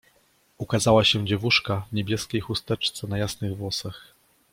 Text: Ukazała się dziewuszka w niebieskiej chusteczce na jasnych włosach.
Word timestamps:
Ukazała 0.57 1.03
się 1.03 1.25
dziewuszka 1.25 1.85
w 1.91 1.93
niebieskiej 1.93 2.41
chusteczce 2.41 3.07
na 3.07 3.17
jasnych 3.17 3.57
włosach. 3.57 4.13